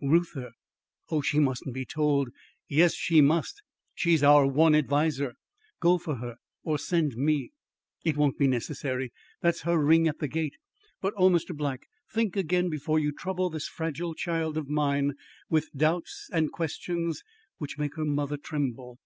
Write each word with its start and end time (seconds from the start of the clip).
"Reuther? 0.00 0.52
Oh, 1.10 1.20
she 1.22 1.40
mustn't 1.40 1.74
be 1.74 1.84
told" 1.84 2.28
"Yes, 2.68 2.94
she 2.94 3.20
must. 3.20 3.62
She's 3.96 4.22
our 4.22 4.46
one 4.46 4.76
adviser. 4.76 5.34
Go 5.80 5.98
for 5.98 6.18
her 6.18 6.36
or 6.62 6.78
send 6.78 7.16
me." 7.16 7.50
"It 8.04 8.16
won't 8.16 8.38
be 8.38 8.46
necessary. 8.46 9.10
There's 9.42 9.62
her 9.62 9.76
ring 9.76 10.06
at 10.06 10.20
the 10.20 10.28
gate. 10.28 10.54
But 11.00 11.14
oh, 11.16 11.28
Mr. 11.30 11.52
Black, 11.52 11.82
think 12.12 12.36
again 12.36 12.68
before 12.70 13.00
you 13.00 13.10
trouble 13.10 13.50
this 13.50 13.66
fragile 13.66 14.14
child 14.14 14.56
of 14.56 14.68
mine 14.68 15.14
with 15.50 15.66
doubts 15.76 16.28
and 16.32 16.52
questions 16.52 17.24
which 17.56 17.76
make 17.76 17.96
her 17.96 18.04
mother 18.04 18.36
tremble." 18.36 19.00